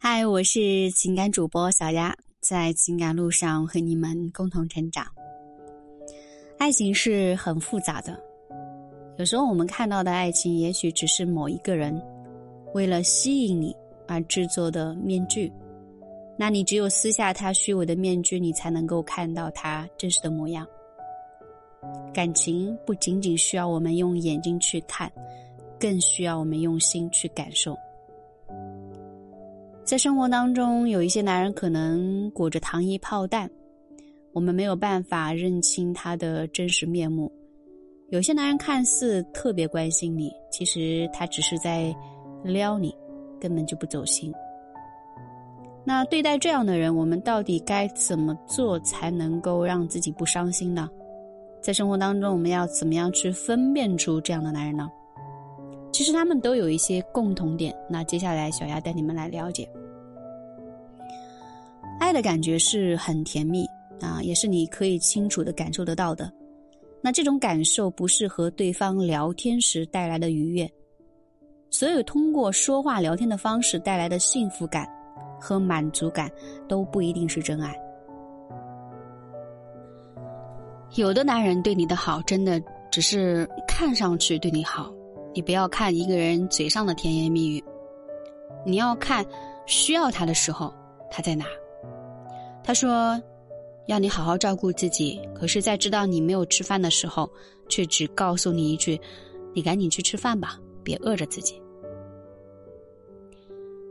[0.00, 5.04] 嗨，我是情感主播小丫，在情感路上和你们共同成长。
[6.56, 8.16] 爱情是很复杂的，
[9.18, 12.00] 有时候我们看到的爱情，也许只是某一个人
[12.74, 13.74] 为了吸引你
[14.06, 15.52] 而制作的面具。
[16.38, 20.64] 那你只有撕下他虚伪的面具，你才能够看到他真实的模样。
[22.14, 25.10] 感情不仅仅需要我们用眼睛去看，
[25.76, 27.76] 更需要我们用心去感受。
[29.88, 33.50] 在生活当中，有一些男人可能裹着糖衣炮弹，
[34.34, 37.32] 我们没有办法认清他的真实面目。
[38.10, 41.96] 有些男人看似特别关心你，其实他只是在
[42.44, 42.94] 撩你，
[43.40, 44.30] 根本就不走心。
[45.86, 50.86] 那对待这样的人，我们到底该怎么做才能够让自己不伤心呢？
[51.62, 54.86] 在生活当中，我们要怎么样去分辨出这样的男人呢？
[55.98, 57.74] 其实他们都有一些共同点。
[57.90, 59.68] 那接下来，小丫带你们来了解。
[61.98, 63.66] 爱的感觉是很甜蜜
[64.00, 66.32] 啊，也是你可以清楚的感受得到的。
[67.02, 70.70] 那这种感受不是和对方聊天时带来的愉悦，
[71.68, 74.88] 所有通过说话聊天的方式带来的幸福感
[75.40, 76.30] 和满足感
[76.68, 77.76] 都不一定是真爱。
[80.94, 84.94] 有的男人对你的好，真的只是看上去对你好。
[85.34, 87.62] 你不要看一个人嘴上的甜言蜜语，
[88.66, 89.24] 你要看
[89.66, 90.72] 需要他的时候
[91.10, 91.44] 他在哪。
[92.64, 93.20] 他说
[93.86, 97.30] 要你好好照顾自己，可是，在知道你没有吃饭的时候，
[97.68, 99.00] 却只告诉你一句
[99.54, 101.60] ：“你赶紧去吃饭吧，别饿着自己。”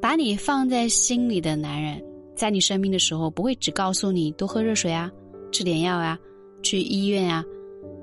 [0.00, 2.02] 把你放在心里的男人，
[2.34, 5.10] 在你生病的时候，不会只告诉你多喝热水啊，
[5.50, 6.18] 吃点药啊。
[6.60, 7.44] 去医院啊，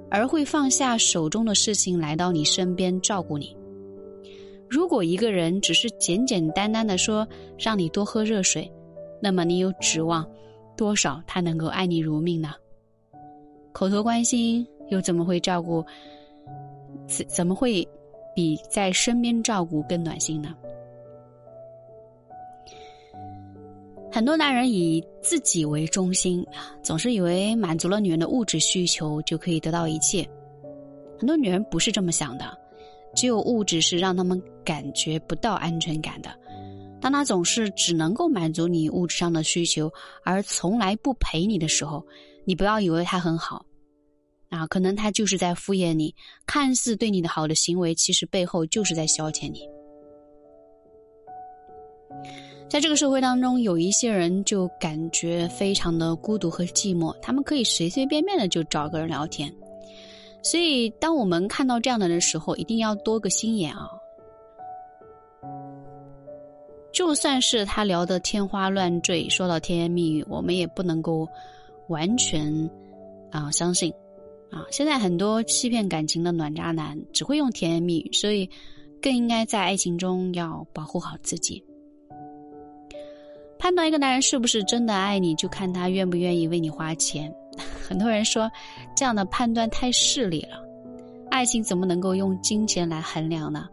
[0.09, 3.55] 而会放下手中的事情来到你身边照顾你。
[4.69, 8.71] 如果一个人只是简简单单的说让你多喝热水，
[9.21, 10.25] 那么你有指望
[10.75, 12.53] 多少他能够爱你如命呢？
[13.71, 15.83] 口头关心又怎么会照顾？
[17.07, 17.87] 怎怎么会
[18.35, 20.55] 比在身边照顾更暖心呢？
[24.15, 26.41] 很多男人以自己为中心，
[26.81, 30.25] 总是以为满足了女人的物质需求就可以得到一切。
[31.19, 32.57] 很多女人不是这么想的，
[33.13, 36.29] 只有物质是让他们感觉不到安全感的。
[37.01, 39.91] 当他总是只能够满足你物质上的需求，
[40.23, 42.01] 而从来不陪你的时候，
[42.45, 43.65] 你不要以为他很好，
[44.47, 46.15] 啊，可能他就是在敷衍你。
[46.45, 49.59] 看似对你的好的行为，其实背后就是在消遣你。
[52.67, 59.53] 在这个社会当中，有一些人就感觉非常的孤独和寂寞，他们可以随随便便的就找个人聊天。
[60.41, 63.89] 所以，当我们看到这样的人时候，一定要多个心眼啊！
[66.91, 71.27] 就算是他聊得天花乱坠，说到甜言蜜语，我们也不能够
[71.87, 72.69] 完全
[73.31, 73.93] 啊相信
[74.49, 74.65] 啊。
[74.71, 78.49] 现在很多欺骗感情的暖渣男只会用甜言蜜语，所以
[79.01, 81.63] 更应该在爱情中要保护好自己。
[83.65, 87.33] 判断一个男人是不是真的爱你，就看他愿不愿意为你花钱。
[87.89, 88.47] 很多人说，
[88.95, 90.63] 这样的判断太势利了。
[91.31, 93.67] 爱情怎么能够用金钱来衡量呢？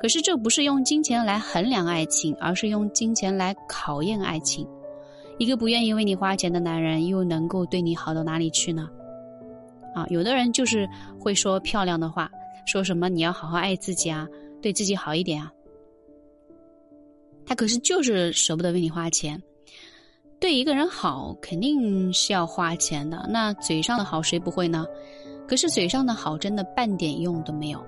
[0.00, 4.66] 可是这不是用金钱来衡量爱情，而是用金钱来考验爱情。
[5.36, 8.88] 一个不愿意为你花钱的男人，又能够对你好到哪里去呢？
[9.94, 10.88] 啊，有的人就是
[11.20, 12.30] 会说漂亮的话，
[12.64, 14.26] 说什么你要好好爱自己啊，
[14.62, 15.52] 对自己好一点啊。
[17.48, 19.42] 他可是就是舍不得为你花钱，
[20.38, 23.26] 对一个人好肯定是要花钱的。
[23.30, 24.84] 那嘴上的好谁不会呢？
[25.48, 27.82] 可是嘴上的好真的半点用都没有，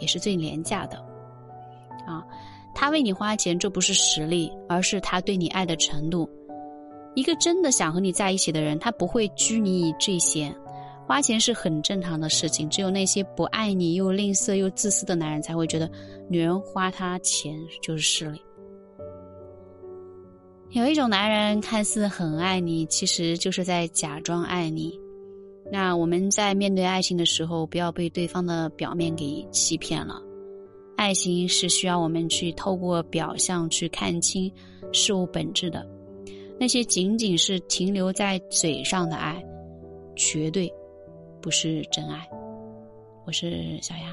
[0.00, 0.96] 也是最廉价的。
[2.04, 2.24] 啊，
[2.74, 6.28] 他为你花钱，这不是实力，而是他对你爱的程度。
[7.14, 10.52] 一个真的想和你在一起的人，他不会拘泥于这些，
[11.06, 12.68] 花钱是很正常的事情。
[12.68, 15.88] 只有那些不爱你又吝啬又自私的男人，才会觉得
[16.28, 18.42] 女人花他钱就是势利。
[20.74, 24.98] 有一种男人看似很爱你，其实就是在假装爱你。
[25.70, 30.20] 那我们在面对爱情的时候，不要被对方的表面给欺骗了。
[30.96, 34.50] 爱情是需要我们去透过表象去看清
[34.92, 35.86] 事物本质的。
[36.58, 39.40] 那些仅仅是停留在嘴上的爱，
[40.16, 40.68] 绝对
[41.40, 42.28] 不是真爱。
[43.24, 44.12] 我是小丫。